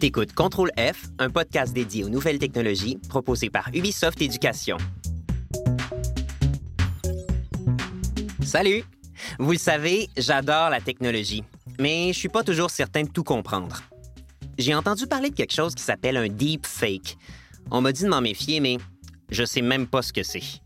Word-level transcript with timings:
T'écoutes 0.00 0.32
Contrôle 0.32 0.70
F, 0.78 1.10
un 1.18 1.28
podcast 1.28 1.74
dédié 1.74 2.04
aux 2.04 2.08
nouvelles 2.08 2.38
technologies 2.38 2.96
proposé 3.10 3.50
par 3.50 3.68
Ubisoft 3.74 4.22
Éducation. 4.22 4.78
Salut! 8.42 8.82
Vous 9.38 9.52
le 9.52 9.58
savez, 9.58 10.08
j'adore 10.16 10.70
la 10.70 10.80
technologie, 10.80 11.44
mais 11.78 12.14
je 12.14 12.18
suis 12.18 12.30
pas 12.30 12.42
toujours 12.42 12.70
certain 12.70 13.02
de 13.02 13.10
tout 13.10 13.24
comprendre. 13.24 13.82
J'ai 14.56 14.74
entendu 14.74 15.06
parler 15.06 15.28
de 15.28 15.34
quelque 15.34 15.52
chose 15.52 15.74
qui 15.74 15.82
s'appelle 15.82 16.16
un 16.16 16.28
deep 16.28 16.66
fake. 16.66 17.18
On 17.70 17.82
m'a 17.82 17.92
dit 17.92 18.04
de 18.04 18.08
m'en 18.08 18.22
méfier, 18.22 18.60
mais 18.60 18.78
je 19.28 19.44
sais 19.44 19.60
même 19.60 19.86
pas 19.86 20.00
ce 20.00 20.14
que 20.14 20.22
c'est. 20.22 20.62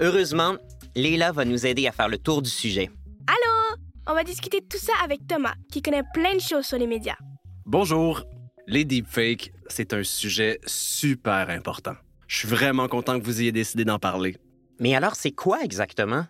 Heureusement, 0.00 0.56
Leila 0.96 1.30
va 1.30 1.44
nous 1.44 1.66
aider 1.66 1.86
à 1.86 1.92
faire 1.92 2.08
le 2.08 2.18
tour 2.18 2.42
du 2.42 2.50
sujet. 2.50 2.90
Allô? 3.28 3.76
On 4.08 4.14
va 4.14 4.24
discuter 4.24 4.60
de 4.60 4.66
tout 4.66 4.78
ça 4.78 4.92
avec 5.04 5.24
Thomas, 5.28 5.54
qui 5.70 5.82
connaît 5.82 6.02
plein 6.12 6.34
de 6.34 6.40
choses 6.40 6.66
sur 6.66 6.78
les 6.78 6.88
médias. 6.88 7.16
Bonjour. 7.64 8.24
Les 8.68 8.84
deepfakes, 8.84 9.52
c'est 9.68 9.92
un 9.92 10.02
sujet 10.02 10.58
super 10.66 11.50
important. 11.50 11.94
Je 12.26 12.38
suis 12.38 12.48
vraiment 12.48 12.88
content 12.88 13.20
que 13.20 13.24
vous 13.24 13.40
ayez 13.40 13.52
décidé 13.52 13.84
d'en 13.84 14.00
parler. 14.00 14.36
Mais 14.80 14.96
alors, 14.96 15.14
c'est 15.14 15.30
quoi 15.30 15.62
exactement? 15.62 16.26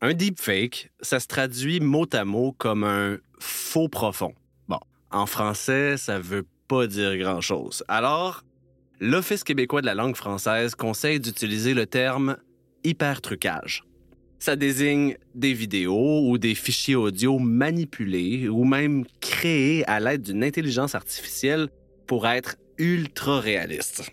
Un 0.00 0.12
deepfake, 0.12 0.90
ça 1.00 1.20
se 1.20 1.28
traduit 1.28 1.78
mot 1.78 2.06
à 2.12 2.24
mot 2.24 2.52
comme 2.58 2.82
un 2.82 3.18
faux 3.38 3.88
profond. 3.88 4.34
Bon, 4.66 4.80
en 5.12 5.26
français, 5.26 5.96
ça 5.96 6.18
veut 6.18 6.44
pas 6.66 6.88
dire 6.88 7.16
grand-chose. 7.18 7.84
Alors, 7.86 8.42
l'Office 8.98 9.44
québécois 9.44 9.80
de 9.80 9.86
la 9.86 9.94
langue 9.94 10.16
française 10.16 10.74
conseille 10.74 11.20
d'utiliser 11.20 11.72
le 11.72 11.86
terme 11.86 12.36
hypertrucage. 12.82 13.84
Ça 14.38 14.56
désigne 14.56 15.16
des 15.34 15.52
vidéos 15.52 16.28
ou 16.28 16.38
des 16.38 16.54
fichiers 16.54 16.94
audio 16.94 17.38
manipulés 17.38 18.48
ou 18.48 18.64
même 18.64 19.04
créés 19.20 19.84
à 19.86 19.98
l'aide 19.98 20.22
d'une 20.22 20.44
intelligence 20.44 20.94
artificielle 20.94 21.68
pour 22.06 22.26
être 22.26 22.56
ultra 22.78 23.40
réalistes. 23.40 24.10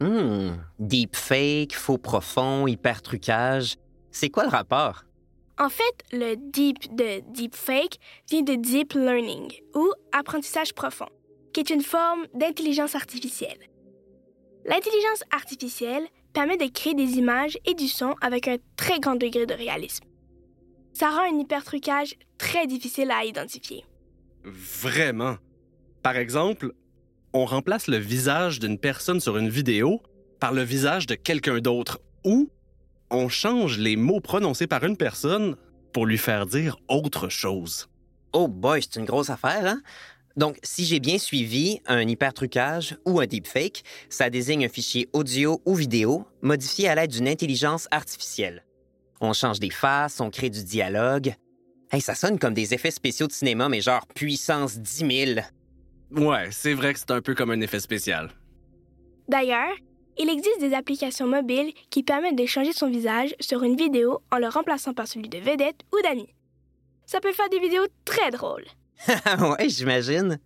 Hmm, 0.00 0.56
deepfake, 0.78 1.74
faux 1.74 1.98
profond, 1.98 2.66
hypertrucage. 2.66 3.76
C'est 4.10 4.30
quoi 4.30 4.44
le 4.44 4.50
rapport? 4.50 5.04
En 5.58 5.68
fait, 5.68 6.04
le 6.12 6.36
deep 6.36 6.94
de 6.94 7.20
deepfake 7.32 7.98
vient 8.30 8.42
de 8.42 8.54
deep 8.54 8.92
learning 8.94 9.52
ou 9.74 9.90
apprentissage 10.12 10.72
profond, 10.72 11.08
qui 11.52 11.60
est 11.60 11.70
une 11.70 11.82
forme 11.82 12.26
d'intelligence 12.32 12.94
artificielle. 12.94 13.58
L'intelligence 14.64 15.24
artificielle 15.32 16.06
permet 16.38 16.56
de 16.56 16.72
créer 16.72 16.94
des 16.94 17.18
images 17.18 17.58
et 17.64 17.74
du 17.74 17.88
son 17.88 18.14
avec 18.20 18.46
un 18.46 18.58
très 18.76 19.00
grand 19.00 19.16
degré 19.16 19.44
de 19.44 19.54
réalisme. 19.54 20.04
Ça 20.92 21.10
rend 21.10 21.22
un 21.22 21.36
hypertrucage 21.36 22.14
très 22.38 22.68
difficile 22.68 23.10
à 23.10 23.24
identifier. 23.24 23.84
Vraiment. 24.44 25.34
Par 26.00 26.16
exemple, 26.16 26.74
on 27.32 27.44
remplace 27.44 27.88
le 27.88 27.96
visage 27.96 28.60
d'une 28.60 28.78
personne 28.78 29.18
sur 29.18 29.36
une 29.36 29.48
vidéo 29.48 30.00
par 30.38 30.52
le 30.52 30.62
visage 30.62 31.08
de 31.08 31.16
quelqu'un 31.16 31.58
d'autre 31.58 31.98
ou 32.24 32.48
on 33.10 33.28
change 33.28 33.76
les 33.76 33.96
mots 33.96 34.20
prononcés 34.20 34.68
par 34.68 34.84
une 34.84 34.96
personne 34.96 35.56
pour 35.92 36.06
lui 36.06 36.18
faire 36.18 36.46
dire 36.46 36.76
autre 36.86 37.28
chose. 37.28 37.88
Oh 38.32 38.46
boy, 38.46 38.80
c'est 38.80 39.00
une 39.00 39.06
grosse 39.06 39.30
affaire, 39.30 39.66
hein? 39.66 39.82
Donc, 40.38 40.56
si 40.62 40.84
j'ai 40.84 41.00
bien 41.00 41.18
suivi, 41.18 41.80
un 41.86 42.06
hypertrucage 42.06 42.96
ou 43.04 43.18
un 43.18 43.26
deepfake, 43.26 43.82
ça 44.08 44.30
désigne 44.30 44.66
un 44.66 44.68
fichier 44.68 45.08
audio 45.12 45.60
ou 45.66 45.74
vidéo 45.74 46.26
modifié 46.42 46.88
à 46.88 46.94
l'aide 46.94 47.10
d'une 47.10 47.26
intelligence 47.26 47.88
artificielle. 47.90 48.64
On 49.20 49.32
change 49.32 49.58
des 49.58 49.70
faces, 49.70 50.20
on 50.20 50.30
crée 50.30 50.48
du 50.48 50.62
dialogue. 50.62 51.34
Hey, 51.90 52.00
ça 52.00 52.14
sonne 52.14 52.38
comme 52.38 52.54
des 52.54 52.72
effets 52.72 52.92
spéciaux 52.92 53.26
de 53.26 53.32
cinéma, 53.32 53.68
mais 53.68 53.80
genre 53.80 54.06
puissance 54.14 54.78
10 54.78 55.24
000. 55.26 55.40
Ouais, 56.12 56.50
c'est 56.52 56.74
vrai 56.74 56.92
que 56.92 57.00
c'est 57.00 57.10
un 57.10 57.20
peu 57.20 57.34
comme 57.34 57.50
un 57.50 57.60
effet 57.60 57.80
spécial. 57.80 58.30
D'ailleurs, 59.26 59.74
il 60.18 60.30
existe 60.30 60.60
des 60.60 60.72
applications 60.72 61.26
mobiles 61.26 61.72
qui 61.90 62.04
permettent 62.04 62.38
de 62.38 62.46
changer 62.46 62.72
son 62.72 62.88
visage 62.88 63.34
sur 63.40 63.64
une 63.64 63.74
vidéo 63.74 64.20
en 64.30 64.38
le 64.38 64.46
remplaçant 64.46 64.94
par 64.94 65.08
celui 65.08 65.28
de 65.28 65.38
vedette 65.38 65.80
ou 65.92 66.00
d'amis. 66.04 66.32
Ça 67.06 67.18
peut 67.18 67.32
faire 67.32 67.48
des 67.48 67.58
vidéos 67.58 67.86
très 68.04 68.30
drôles. 68.30 68.66
ouais, 69.58 69.68
j'imagine. 69.68 70.38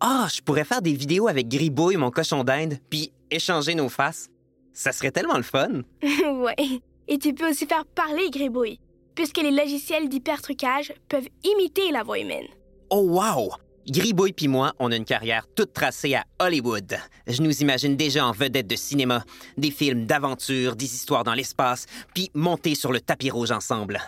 Ah, 0.00 0.28
je 0.32 0.40
pourrais 0.40 0.64
faire 0.64 0.82
des 0.82 0.94
vidéos 0.94 1.28
avec 1.28 1.48
Gribouille, 1.48 1.96
mon 1.96 2.10
cochon 2.10 2.44
d'Inde, 2.44 2.78
puis 2.88 3.12
échanger 3.30 3.74
nos 3.74 3.88
faces. 3.88 4.28
Ça 4.72 4.92
serait 4.92 5.10
tellement 5.10 5.36
le 5.36 5.42
fun. 5.42 5.82
ouais. 6.02 6.80
Et 7.08 7.18
tu 7.18 7.34
peux 7.34 7.50
aussi 7.50 7.66
faire 7.66 7.84
parler 7.84 8.30
Gribouille, 8.30 8.78
puisque 9.14 9.38
les 9.38 9.50
logiciels 9.50 10.08
d'hypertrucage 10.08 10.92
peuvent 11.08 11.28
imiter 11.42 11.90
la 11.90 12.04
voix 12.04 12.18
humaine. 12.18 12.46
Oh 12.90 13.00
wow! 13.00 13.50
Gribouille 13.88 14.34
puis 14.34 14.48
moi, 14.48 14.74
on 14.78 14.92
a 14.92 14.96
une 14.96 15.04
carrière 15.04 15.46
toute 15.56 15.72
tracée 15.72 16.14
à 16.14 16.24
Hollywood. 16.38 16.96
Je 17.26 17.42
nous 17.42 17.62
imagine 17.62 17.96
déjà 17.96 18.26
en 18.26 18.32
vedette 18.32 18.66
de 18.66 18.76
cinéma, 18.76 19.24
des 19.56 19.70
films 19.70 20.04
d'aventure, 20.04 20.76
des 20.76 20.94
histoires 20.94 21.24
dans 21.24 21.34
l'espace, 21.34 21.86
puis 22.14 22.30
monter 22.34 22.74
sur 22.74 22.92
le 22.92 23.00
tapis 23.00 23.30
rouge 23.30 23.50
ensemble. 23.50 23.98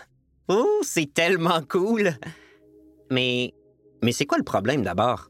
Oh, 0.47 0.81
c'est 0.83 1.11
tellement 1.11 1.61
cool! 1.67 2.13
Mais 3.09 3.53
mais 4.01 4.11
c'est 4.11 4.25
quoi 4.25 4.37
le 4.37 4.43
problème 4.43 4.81
d'abord? 4.81 5.29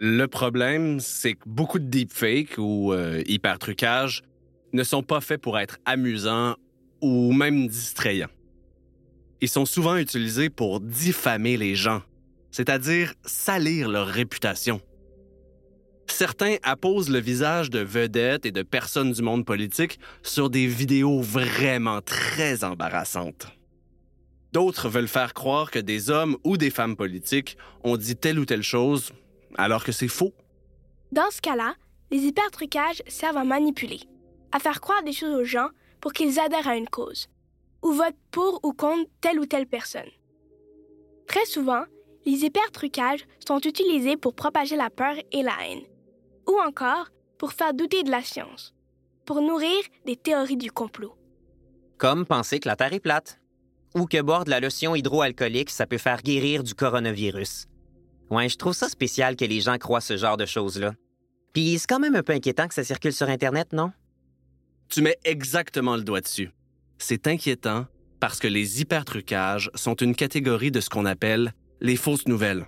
Le 0.00 0.26
problème, 0.26 1.00
c'est 1.00 1.34
que 1.34 1.44
beaucoup 1.46 1.78
de 1.78 1.86
deepfakes 1.86 2.58
ou 2.58 2.92
euh, 2.92 3.22
hypertrucages 3.26 4.22
ne 4.72 4.82
sont 4.82 5.02
pas 5.02 5.20
faits 5.20 5.40
pour 5.40 5.58
être 5.58 5.78
amusants 5.84 6.56
ou 7.00 7.32
même 7.32 7.68
distrayants. 7.68 8.28
Ils 9.40 9.48
sont 9.48 9.66
souvent 9.66 9.96
utilisés 9.96 10.50
pour 10.50 10.80
diffamer 10.80 11.56
les 11.56 11.74
gens, 11.74 12.02
c'est-à-dire 12.50 13.14
salir 13.24 13.88
leur 13.88 14.08
réputation. 14.08 14.80
Certains 16.06 16.56
apposent 16.62 17.10
le 17.10 17.18
visage 17.18 17.70
de 17.70 17.80
vedettes 17.80 18.46
et 18.46 18.52
de 18.52 18.62
personnes 18.62 19.12
du 19.12 19.22
monde 19.22 19.44
politique 19.44 19.98
sur 20.22 20.50
des 20.50 20.66
vidéos 20.66 21.20
vraiment 21.20 22.00
très 22.02 22.64
embarrassantes. 22.64 23.48
D'autres 24.54 24.88
veulent 24.88 25.08
faire 25.08 25.34
croire 25.34 25.72
que 25.72 25.80
des 25.80 26.10
hommes 26.10 26.36
ou 26.44 26.56
des 26.56 26.70
femmes 26.70 26.94
politiques 26.94 27.58
ont 27.82 27.96
dit 27.96 28.14
telle 28.14 28.38
ou 28.38 28.44
telle 28.44 28.62
chose, 28.62 29.10
alors 29.56 29.82
que 29.82 29.90
c'est 29.90 30.06
faux. 30.06 30.32
Dans 31.10 31.28
ce 31.32 31.40
cas-là, 31.40 31.74
les 32.12 32.18
hypertrucages 32.18 33.02
servent 33.08 33.38
à 33.38 33.42
manipuler, 33.42 34.02
à 34.52 34.60
faire 34.60 34.80
croire 34.80 35.02
des 35.02 35.12
choses 35.12 35.34
aux 35.34 35.44
gens 35.44 35.70
pour 36.00 36.12
qu'ils 36.12 36.38
adhèrent 36.38 36.68
à 36.68 36.76
une 36.76 36.88
cause, 36.88 37.26
ou 37.82 37.90
votent 37.90 38.14
pour 38.30 38.60
ou 38.62 38.72
contre 38.72 39.10
telle 39.20 39.40
ou 39.40 39.46
telle 39.46 39.66
personne. 39.66 40.10
Très 41.26 41.46
souvent, 41.46 41.82
les 42.24 42.44
hypertrucages 42.44 43.26
sont 43.44 43.58
utilisés 43.58 44.16
pour 44.16 44.36
propager 44.36 44.76
la 44.76 44.88
peur 44.88 45.16
et 45.32 45.42
la 45.42 45.56
haine, 45.66 45.82
ou 46.48 46.60
encore 46.64 47.08
pour 47.38 47.54
faire 47.54 47.74
douter 47.74 48.04
de 48.04 48.10
la 48.12 48.22
science, 48.22 48.72
pour 49.24 49.40
nourrir 49.40 49.82
des 50.06 50.14
théories 50.14 50.56
du 50.56 50.70
complot. 50.70 51.16
Comme 51.98 52.24
penser 52.24 52.60
que 52.60 52.68
la 52.68 52.76
Terre 52.76 52.92
est 52.92 53.00
plate 53.00 53.40
ou 53.94 54.06
que 54.06 54.20
boire 54.20 54.44
de 54.44 54.50
la 54.50 54.60
lotion 54.60 54.94
hydroalcoolique, 54.94 55.70
ça 55.70 55.86
peut 55.86 55.98
faire 55.98 56.22
guérir 56.22 56.62
du 56.62 56.74
coronavirus. 56.74 57.66
Ouais, 58.30 58.48
je 58.48 58.56
trouve 58.56 58.72
ça 58.72 58.88
spécial 58.88 59.36
que 59.36 59.44
les 59.44 59.60
gens 59.60 59.78
croient 59.78 60.00
ce 60.00 60.16
genre 60.16 60.36
de 60.36 60.46
choses-là. 60.46 60.94
Puis 61.52 61.78
c'est 61.78 61.86
quand 61.86 62.00
même 62.00 62.16
un 62.16 62.22
peu 62.22 62.32
inquiétant 62.32 62.66
que 62.66 62.74
ça 62.74 62.84
circule 62.84 63.12
sur 63.12 63.28
Internet, 63.28 63.72
non? 63.72 63.92
Tu 64.88 65.02
mets 65.02 65.18
exactement 65.24 65.96
le 65.96 66.02
doigt 66.02 66.20
dessus. 66.20 66.50
C'est 66.98 67.26
inquiétant 67.26 67.86
parce 68.20 68.38
que 68.38 68.48
les 68.48 68.80
hypertrucages 68.80 69.70
sont 69.74 69.94
une 69.94 70.14
catégorie 70.14 70.70
de 70.70 70.80
ce 70.80 70.88
qu'on 70.88 71.06
appelle 71.06 71.52
les 71.80 71.96
fausses 71.96 72.26
nouvelles. 72.26 72.66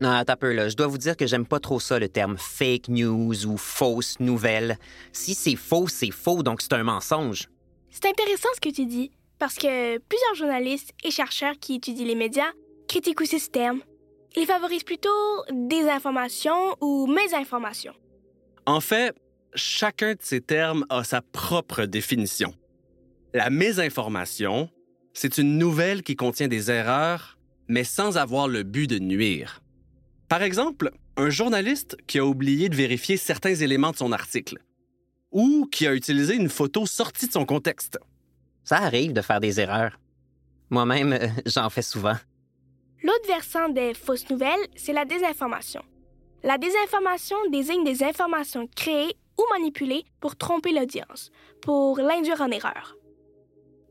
Non, 0.00 0.22
t'as 0.24 0.36
peu 0.36 0.52
là. 0.52 0.68
Je 0.68 0.76
dois 0.76 0.88
vous 0.88 0.98
dire 0.98 1.16
que 1.16 1.26
j'aime 1.26 1.46
pas 1.46 1.58
trop 1.58 1.80
ça, 1.80 1.98
le 1.98 2.08
terme 2.08 2.36
fake 2.38 2.88
news 2.88 3.46
ou 3.46 3.56
fausse 3.56 4.20
nouvelle. 4.20 4.76
Si 5.12 5.34
c'est 5.34 5.56
faux, 5.56 5.88
c'est 5.88 6.10
faux, 6.10 6.42
donc 6.42 6.60
c'est 6.60 6.74
un 6.74 6.82
mensonge. 6.82 7.48
C'est 7.90 8.04
intéressant 8.04 8.48
ce 8.54 8.60
que 8.60 8.74
tu 8.74 8.84
dis, 8.84 9.10
parce 9.38 9.56
que 9.56 9.98
plusieurs 9.98 10.34
journalistes 10.34 10.92
et 11.04 11.10
chercheurs 11.10 11.58
qui 11.60 11.76
étudient 11.76 12.06
les 12.06 12.14
médias 12.14 12.52
critiquent 12.88 13.20
aussi 13.20 13.38
ce 13.38 13.50
terme. 13.50 13.80
Ils 14.36 14.46
favorisent 14.46 14.84
plutôt 14.84 15.08
désinformation 15.50 16.76
ou 16.80 17.06
mésinformation. 17.06 17.92
En 18.66 18.80
fait, 18.80 19.14
chacun 19.54 20.12
de 20.12 20.20
ces 20.20 20.40
termes 20.40 20.84
a 20.88 21.04
sa 21.04 21.22
propre 21.22 21.84
définition. 21.84 22.54
La 23.32 23.50
mésinformation, 23.50 24.70
c'est 25.14 25.38
une 25.38 25.58
nouvelle 25.58 26.02
qui 26.02 26.16
contient 26.16 26.48
des 26.48 26.70
erreurs, 26.70 27.38
mais 27.68 27.84
sans 27.84 28.18
avoir 28.18 28.48
le 28.48 28.62
but 28.62 28.88
de 28.88 28.98
nuire. 28.98 29.62
Par 30.28 30.42
exemple, 30.42 30.90
un 31.16 31.30
journaliste 31.30 31.96
qui 32.06 32.18
a 32.18 32.24
oublié 32.26 32.68
de 32.68 32.76
vérifier 32.76 33.16
certains 33.16 33.54
éléments 33.54 33.92
de 33.92 33.96
son 33.96 34.12
article, 34.12 34.58
ou 35.32 35.66
qui 35.70 35.86
a 35.86 35.94
utilisé 35.94 36.34
une 36.34 36.48
photo 36.48 36.86
sortie 36.86 37.26
de 37.26 37.32
son 37.32 37.46
contexte. 37.46 37.98
Ça 38.66 38.78
arrive 38.78 39.12
de 39.12 39.22
faire 39.22 39.40
des 39.40 39.60
erreurs. 39.60 39.98
Moi-même, 40.70 41.12
euh, 41.12 41.28
j'en 41.46 41.70
fais 41.70 41.82
souvent. 41.82 42.16
L'autre 43.02 43.26
versant 43.28 43.68
des 43.68 43.94
fausses 43.94 44.28
nouvelles, 44.28 44.66
c'est 44.74 44.92
la 44.92 45.04
désinformation. 45.04 45.82
La 46.42 46.58
désinformation 46.58 47.36
désigne 47.50 47.84
des 47.84 48.02
informations 48.02 48.68
créées 48.74 49.16
ou 49.38 49.42
manipulées 49.52 50.04
pour 50.20 50.34
tromper 50.36 50.72
l'audience, 50.72 51.30
pour 51.62 51.98
l'induire 51.98 52.40
en 52.40 52.50
erreur. 52.50 52.96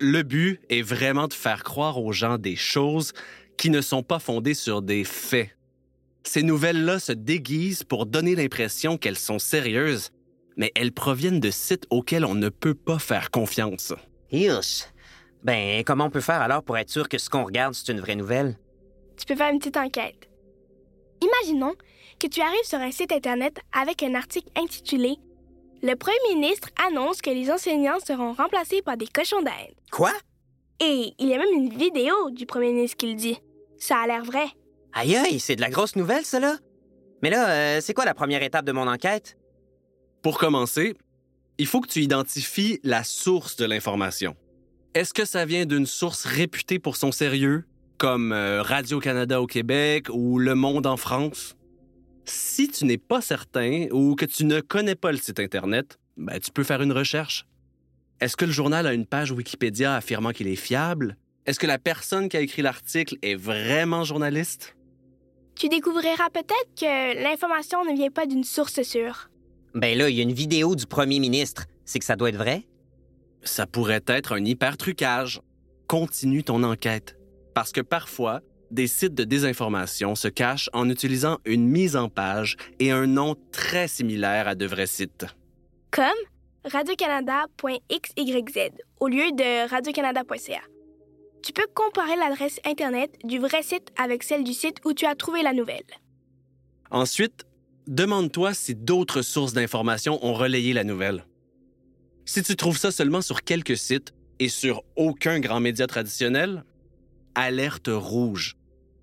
Le 0.01 0.23
but 0.23 0.59
est 0.69 0.81
vraiment 0.81 1.29
de 1.29 1.33
faire 1.33 1.63
croire 1.63 2.01
aux 2.01 2.11
gens 2.11 2.37
des 2.37 2.57
choses 2.57 3.13
qui 3.57 3.69
ne 3.69 3.79
sont 3.79 4.03
pas 4.03 4.19
fondées 4.19 4.53
sur 4.53 4.81
des 4.81 5.05
faits. 5.05 5.51
Ces 6.23 6.43
nouvelles-là 6.43 6.99
se 6.99 7.13
déguisent 7.13 7.83
pour 7.83 8.05
donner 8.05 8.35
l'impression 8.35 8.97
qu'elles 8.97 9.17
sont 9.17 9.39
sérieuses, 9.39 10.09
mais 10.57 10.73
elles 10.75 10.91
proviennent 10.91 11.39
de 11.39 11.51
sites 11.51 11.85
auxquels 11.89 12.25
on 12.25 12.35
ne 12.35 12.49
peut 12.49 12.73
pas 12.73 12.99
faire 12.99 13.31
confiance. 13.31 13.93
Hirsch. 14.35 14.85
Ben, 15.43 15.83
comment 15.83 16.05
on 16.05 16.09
peut 16.09 16.21
faire 16.21 16.41
alors 16.41 16.63
pour 16.63 16.77
être 16.77 16.89
sûr 16.89 17.07
que 17.07 17.17
ce 17.17 17.29
qu'on 17.29 17.45
regarde, 17.45 17.73
c'est 17.73 17.91
une 17.91 17.99
vraie 17.99 18.15
nouvelle? 18.15 18.57
Tu 19.17 19.25
peux 19.25 19.35
faire 19.35 19.51
une 19.51 19.59
petite 19.59 19.77
enquête. 19.77 20.29
Imaginons 21.21 21.73
que 22.19 22.27
tu 22.27 22.41
arrives 22.41 22.63
sur 22.63 22.79
un 22.79 22.91
site 22.91 23.11
Internet 23.11 23.59
avec 23.71 24.03
un 24.03 24.15
article 24.15 24.49
intitulé 24.55 25.15
Le 25.81 25.95
premier 25.95 26.35
ministre 26.35 26.69
annonce 26.87 27.21
que 27.21 27.29
les 27.29 27.51
enseignants 27.51 27.99
seront 28.05 28.33
remplacés 28.33 28.81
par 28.81 28.97
des 28.97 29.07
cochons 29.07 29.41
d'Inde. 29.41 29.75
Quoi? 29.91 30.11
Et 30.79 31.13
il 31.19 31.27
y 31.27 31.33
a 31.33 31.37
même 31.37 31.53
une 31.53 31.69
vidéo 31.69 32.31
du 32.31 32.45
premier 32.45 32.71
ministre 32.73 32.97
qui 32.97 33.07
le 33.07 33.15
dit. 33.15 33.37
Ça 33.77 33.97
a 33.99 34.07
l'air 34.07 34.23
vrai. 34.23 34.45
Aïe 34.93 35.15
aïe, 35.15 35.39
c'est 35.39 35.55
de 35.55 35.61
la 35.61 35.69
grosse 35.69 35.95
nouvelle, 35.95 36.25
ça, 36.25 36.39
là? 36.39 36.57
Mais 37.21 37.29
là, 37.29 37.49
euh, 37.49 37.81
c'est 37.81 37.93
quoi 37.93 38.05
la 38.05 38.13
première 38.13 38.43
étape 38.43 38.65
de 38.65 38.71
mon 38.71 38.87
enquête? 38.87 39.37
Pour 40.21 40.37
commencer, 40.37 40.95
il 41.57 41.67
faut 41.67 41.81
que 41.81 41.87
tu 41.87 42.01
identifies 42.01 42.79
la 42.83 43.03
source 43.03 43.55
de 43.55 43.65
l'information. 43.65 44.35
Est-ce 44.93 45.13
que 45.13 45.25
ça 45.25 45.45
vient 45.45 45.65
d'une 45.65 45.85
source 45.85 46.25
réputée 46.25 46.79
pour 46.79 46.95
son 46.95 47.11
sérieux, 47.11 47.65
comme 47.97 48.31
euh, 48.31 48.61
Radio-Canada 48.61 49.41
au 49.41 49.47
Québec 49.47 50.07
ou 50.11 50.39
Le 50.39 50.55
Monde 50.55 50.85
en 50.85 50.97
France? 50.97 51.55
Si 52.25 52.69
tu 52.69 52.85
n'es 52.85 52.97
pas 52.97 53.21
certain 53.21 53.87
ou 53.91 54.15
que 54.15 54.25
tu 54.25 54.45
ne 54.45 54.59
connais 54.59 54.95
pas 54.95 55.11
le 55.11 55.17
site 55.17 55.39
Internet, 55.39 55.99
ben, 56.17 56.39
tu 56.39 56.51
peux 56.51 56.63
faire 56.63 56.81
une 56.81 56.91
recherche. 56.91 57.45
Est-ce 58.21 58.37
que 58.37 58.45
le 58.45 58.51
journal 58.51 58.87
a 58.87 58.93
une 58.93 59.05
page 59.05 59.31
Wikipédia 59.31 59.95
affirmant 59.95 60.31
qu'il 60.31 60.47
est 60.47 60.55
fiable? 60.55 61.17
Est-ce 61.45 61.59
que 61.59 61.67
la 61.67 61.77
personne 61.77 62.29
qui 62.29 62.37
a 62.37 62.41
écrit 62.41 62.61
l'article 62.61 63.17
est 63.21 63.35
vraiment 63.35 64.03
journaliste? 64.03 64.75
Tu 65.55 65.69
découvriras 65.69 66.29
peut-être 66.31 66.69
que 66.77 67.21
l'information 67.21 67.85
ne 67.85 67.95
vient 67.95 68.09
pas 68.09 68.25
d'une 68.25 68.43
source 68.43 68.81
sûre. 68.81 69.29
Ben 69.75 69.97
là, 69.97 70.09
il 70.09 70.15
y 70.15 70.21
a 70.21 70.23
une 70.23 70.31
vidéo 70.31 70.73
du 70.73 70.85
premier 70.85 71.19
ministre. 71.19 71.65
C'est 71.83 71.99
que 71.99 72.05
ça 72.05 72.15
doit 72.15 72.29
être 72.29 72.37
vrai? 72.37 72.65
Ça 73.43 73.67
pourrait 73.67 74.03
être 74.07 74.31
un 74.31 74.43
hyper-trucage. 74.43 75.41
Continue 75.87 76.45
ton 76.45 76.63
enquête. 76.63 77.17
Parce 77.53 77.73
que 77.73 77.81
parfois, 77.81 78.39
des 78.71 78.87
sites 78.87 79.13
de 79.13 79.25
désinformation 79.25 80.15
se 80.15 80.29
cachent 80.29 80.69
en 80.71 80.89
utilisant 80.89 81.39
une 81.43 81.67
mise 81.67 81.97
en 81.97 82.07
page 82.07 82.55
et 82.79 82.91
un 82.91 83.05
nom 83.05 83.35
très 83.51 83.89
similaire 83.89 84.47
à 84.47 84.55
de 84.55 84.65
vrais 84.65 84.87
sites. 84.87 85.25
Comme 85.91 86.05
radiocanada.xyz 86.63 88.71
au 89.01 89.09
lieu 89.09 89.29
de 89.33 89.69
radiocanada.ca. 89.69 90.61
Tu 91.43 91.51
peux 91.51 91.67
comparer 91.73 92.15
l'adresse 92.15 92.61
Internet 92.65 93.13
du 93.25 93.39
vrai 93.39 93.61
site 93.61 93.89
avec 93.97 94.23
celle 94.23 94.45
du 94.45 94.53
site 94.53 94.77
où 94.85 94.93
tu 94.93 95.05
as 95.05 95.15
trouvé 95.15 95.43
la 95.43 95.51
nouvelle. 95.51 95.83
Ensuite, 96.91 97.45
demande-toi 97.87 98.53
si 98.53 98.75
d'autres 98.75 99.21
sources 99.21 99.53
d'informations 99.53 100.23
ont 100.25 100.33
relayé 100.33 100.73
la 100.73 100.83
nouvelle. 100.83 101.25
Si 102.25 102.41
tu 102.41 102.55
trouves 102.55 102.77
ça 102.77 102.91
seulement 102.91 103.21
sur 103.21 103.43
quelques 103.43 103.77
sites 103.77 104.13
et 104.39 104.49
sur 104.49 104.83
aucun 104.95 105.39
grand 105.39 105.59
média 105.59 105.87
traditionnel, 105.87 106.63
alerte 107.35 107.89
rouge. 107.91 108.55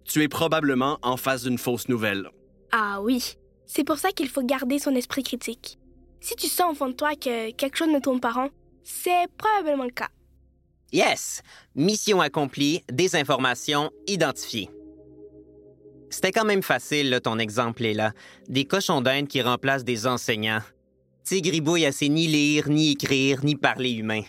Tu 0.05 0.23
es 0.23 0.29
probablement 0.29 0.99
en 1.03 1.17
face 1.17 1.45
d'une 1.45 1.59
fausse 1.59 1.89
nouvelle. 1.89 2.29
Ah 2.73 3.01
oui, 3.03 3.37
c'est 3.67 3.85
pour 3.85 3.99
ça 3.99 4.11
qu'il 4.11 4.29
faut 4.29 4.43
garder 4.43 4.79
son 4.79 4.95
esprit 4.95 5.23
critique. 5.23 5.79
Si 6.21 6.35
tu 6.37 6.49
sens 6.49 6.73
au 6.73 6.75
fond 6.75 6.89
de 6.89 6.95
toi 6.95 7.15
que 7.15 7.53
quelque 7.53 7.77
chose 7.77 7.89
ne 7.89 8.01
tourne 8.01 8.21
pas 8.21 8.33
rond, 8.33 8.51
c'est 8.83 9.27
probablement 9.37 9.85
le 9.85 9.91
cas. 9.91 10.09
Yes! 10.93 11.43
Mission 11.75 12.21
accomplie, 12.21 12.83
désinformation 12.91 13.91
identifiée. 14.07 14.69
C'était 16.13 16.31
quand 16.31 16.45
même 16.45 16.63
facile, 16.63 17.09
là, 17.09 17.21
ton 17.21 17.39
exemple 17.39 17.85
est 17.87 17.95
là. 17.95 18.13
Des 18.47 18.67
cochons 18.67 19.01
d'Inde 19.01 19.29
qui 19.29 19.41
remplacent 19.41 19.83
des 19.83 20.07
enseignants. 20.07 20.61
Tigribouille 21.25 21.87
assez 21.87 22.11
ni 22.11 22.27
lire, 22.27 22.69
ni 22.69 22.93
écrire, 22.93 23.43
ni 23.43 23.57
parler 23.57 23.93
humain. 23.93 24.21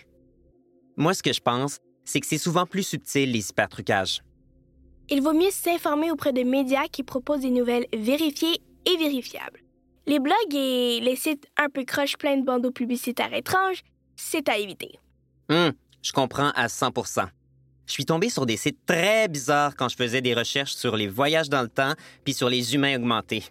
Moi, 0.96 1.14
ce 1.14 1.22
que 1.22 1.34
je 1.34 1.42
pense, 1.42 1.80
c'est 2.06 2.22
que 2.22 2.26
c'est 2.26 2.38
souvent 2.38 2.66
plus 2.66 2.84
subtil, 2.84 3.32
les 3.34 3.50
hypertrucages. 3.50 4.22
Il 5.10 5.22
vaut 5.22 5.34
mieux 5.34 5.52
s'informer 5.52 6.10
auprès 6.10 6.32
de 6.32 6.44
médias 6.44 6.88
qui 6.90 7.04
proposent 7.04 7.42
des 7.42 7.50
nouvelles 7.50 7.88
vérifiées 7.94 8.62
et 8.86 8.98
vérifiables. 8.98 9.60
Les 10.08 10.20
blogs 10.20 10.56
et 10.56 11.02
les 11.02 11.18
sites 11.18 11.48
un 11.58 11.68
peu 11.70 11.84
croches 11.84 12.18
pleins 12.18 12.38
de 12.38 12.46
bandeaux 12.46 12.72
publicitaires 12.72 13.34
étranges, 13.34 13.84
c'est 14.16 14.48
à 14.48 14.58
éviter. 14.58 15.00
Hum, 15.50 15.74
je 16.02 16.14
comprends 16.14 16.52
à 16.56 16.70
100 16.70 16.92
Je 17.86 17.94
suis 17.94 18.06
tombé 18.06 18.30
sur 18.30 18.46
des 18.46 18.58
sites 18.58 18.86
très 18.86 19.28
bizarres 19.28 19.76
quand 19.76 19.90
je 19.90 19.96
faisais 19.96 20.22
des 20.22 20.34
recherches 20.34 20.74
sur 20.74 20.96
les 20.96 21.08
voyages 21.08 21.50
dans 21.50 21.62
le 21.62 21.68
temps 21.68 21.94
puis 22.24 22.34
sur 22.34 22.50
les 22.50 22.76
humains 22.76 22.96
augmentés. 22.96 23.44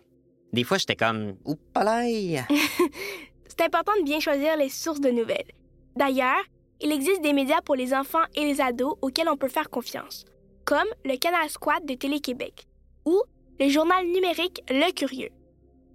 Des 0.53 0.65
fois, 0.65 0.79
j'étais 0.79 0.97
comme 0.97 1.35
Oupalaï! 1.45 2.45
c'est 3.49 3.63
important 3.63 3.93
de 3.99 4.05
bien 4.05 4.21
choisir 4.21 4.57
les 4.57 4.69
sources 4.69 5.01
de 5.01 5.11
nouvelles. 5.11 5.51
D'ailleurs, 5.97 6.43
il 6.81 6.93
existe 6.93 7.23
des 7.23 7.33
médias 7.33 7.61
pour 7.63 7.77
les 7.77 7.95
enfants 7.95 8.25
et 8.35 8.45
les 8.45 8.61
ados 8.61 8.97
auxquels 9.03 9.29
on 9.29 9.37
peut 9.37 9.49
faire 9.49 9.71
confiance, 9.71 10.25
comme 10.65 10.89
le 11.05 11.17
Canal 11.17 11.49
Squad 11.49 11.87
de 11.87 11.95
Télé-Québec 11.95 12.67
ou 13.05 13.23
le 13.61 13.69
journal 13.69 14.05
numérique 14.07 14.63
Le 14.69 14.93
Curieux. 14.93 15.31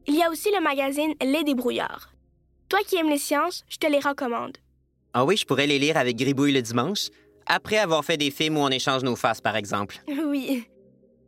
Il 0.08 0.16
y 0.16 0.24
a 0.24 0.30
aussi 0.30 0.50
le 0.52 0.62
magazine 0.62 1.14
Les 1.22 1.44
Débrouillards. 1.44 2.14
Toi 2.70 2.80
qui 2.88 2.96
aimes 2.96 3.10
les 3.10 3.18
sciences, 3.18 3.64
je 3.68 3.78
te 3.78 3.88
les 3.88 4.00
recommande. 4.00 4.58
Ah 5.14 5.26
oui, 5.26 5.38
je 5.38 5.46
pourrais 5.46 5.68
les 5.68 5.80
lire 5.80 5.98
avec 5.98 6.16
Gribouille 6.16 6.54
le 6.54 6.62
dimanche, 6.62 7.10
après 7.48 7.78
avoir 7.78 8.04
fait 8.04 8.18
des 8.18 8.32
films 8.32 8.58
où 8.58 8.62
on 8.62 8.70
échange 8.70 9.04
nos 9.04 9.16
faces, 9.16 9.42
par 9.42 9.56
exemple. 9.56 10.02
Oui. 10.08 10.68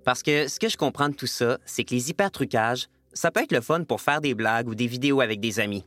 Parce 0.03 0.23
que 0.23 0.47
ce 0.47 0.59
que 0.59 0.69
je 0.69 0.77
comprends 0.77 1.09
de 1.09 1.15
tout 1.15 1.27
ça, 1.27 1.57
c'est 1.65 1.83
que 1.83 1.93
les 1.93 2.09
hypertrucages, 2.09 2.87
ça 3.13 3.31
peut 3.31 3.41
être 3.41 3.51
le 3.51 3.61
fun 3.61 3.83
pour 3.83 4.01
faire 4.01 4.21
des 4.21 4.33
blagues 4.33 4.67
ou 4.67 4.75
des 4.75 4.87
vidéos 4.87 5.21
avec 5.21 5.39
des 5.39 5.59
amis. 5.59 5.85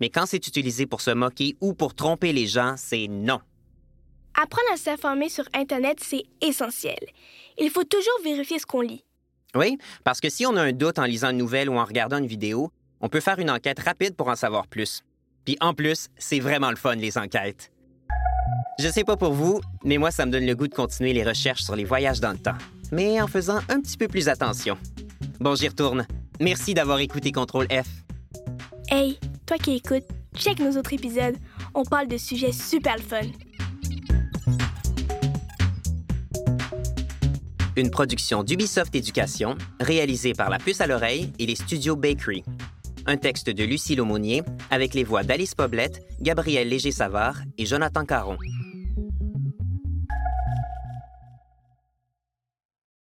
Mais 0.00 0.08
quand 0.08 0.24
c'est 0.26 0.46
utilisé 0.46 0.86
pour 0.86 1.00
se 1.00 1.10
moquer 1.10 1.56
ou 1.60 1.74
pour 1.74 1.94
tromper 1.94 2.32
les 2.32 2.46
gens, 2.46 2.74
c'est 2.76 3.06
non. 3.08 3.40
Apprendre 4.40 4.72
à 4.72 4.76
s'informer 4.76 5.28
sur 5.28 5.44
Internet, 5.52 5.98
c'est 6.00 6.22
essentiel. 6.40 6.98
Il 7.58 7.70
faut 7.70 7.84
toujours 7.84 8.20
vérifier 8.24 8.58
ce 8.58 8.66
qu'on 8.66 8.80
lit. 8.80 9.04
Oui, 9.54 9.76
parce 10.04 10.20
que 10.20 10.30
si 10.30 10.46
on 10.46 10.56
a 10.56 10.62
un 10.62 10.72
doute 10.72 10.98
en 10.98 11.04
lisant 11.04 11.30
une 11.30 11.38
nouvelle 11.38 11.68
ou 11.68 11.74
en 11.74 11.84
regardant 11.84 12.18
une 12.18 12.26
vidéo, 12.26 12.70
on 13.00 13.08
peut 13.08 13.20
faire 13.20 13.40
une 13.40 13.50
enquête 13.50 13.80
rapide 13.80 14.14
pour 14.16 14.28
en 14.28 14.36
savoir 14.36 14.68
plus. 14.68 15.02
Puis 15.44 15.56
en 15.60 15.74
plus, 15.74 16.08
c'est 16.16 16.40
vraiment 16.40 16.70
le 16.70 16.76
fun, 16.76 16.94
les 16.94 17.18
enquêtes. 17.18 17.72
Je 18.82 18.88
sais 18.88 19.04
pas 19.04 19.18
pour 19.18 19.34
vous, 19.34 19.60
mais 19.84 19.98
moi, 19.98 20.10
ça 20.10 20.24
me 20.24 20.32
donne 20.32 20.46
le 20.46 20.54
goût 20.54 20.66
de 20.66 20.74
continuer 20.74 21.12
les 21.12 21.22
recherches 21.22 21.62
sur 21.62 21.76
les 21.76 21.84
voyages 21.84 22.18
dans 22.18 22.32
le 22.32 22.38
temps, 22.38 22.56
mais 22.90 23.20
en 23.20 23.26
faisant 23.26 23.58
un 23.68 23.78
petit 23.78 23.98
peu 23.98 24.08
plus 24.08 24.26
attention. 24.26 24.78
Bon, 25.38 25.54
j'y 25.54 25.68
retourne. 25.68 26.06
Merci 26.40 26.72
d'avoir 26.72 26.98
écouté 27.00 27.30
Contrôle 27.30 27.66
F. 27.66 27.86
Hey, 28.88 29.18
toi 29.44 29.58
qui 29.58 29.72
écoutes, 29.72 30.06
check 30.34 30.60
nos 30.60 30.78
autres 30.78 30.94
épisodes. 30.94 31.36
On 31.74 31.84
parle 31.84 32.08
de 32.08 32.16
sujets 32.16 32.52
super 32.52 32.96
fun. 33.00 33.20
Une 37.76 37.90
production 37.90 38.42
d'Ubisoft 38.44 38.94
Éducation, 38.94 39.58
réalisée 39.78 40.32
par 40.32 40.48
La 40.48 40.56
Puce 40.56 40.80
à 40.80 40.86
l'oreille 40.86 41.34
et 41.38 41.44
les 41.44 41.54
studios 41.54 41.96
Bakery. 41.96 42.44
Un 43.04 43.18
texte 43.18 43.50
de 43.50 43.64
Lucie 43.64 43.94
Laumonier, 43.94 44.42
avec 44.70 44.94
les 44.94 45.04
voix 45.04 45.22
d'Alice 45.22 45.54
Poblette, 45.54 46.02
Gabriel 46.22 46.70
Léger-Savard 46.70 47.36
et 47.58 47.66
Jonathan 47.66 48.06
Caron. 48.06 48.38